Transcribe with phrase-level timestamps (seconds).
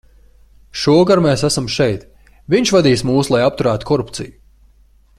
[0.83, 2.07] Šovakar mēs esam šeit,
[2.57, 4.35] viņš vadīs mūs, lai apturētu korupciju.